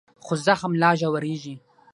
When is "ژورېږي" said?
0.99-1.55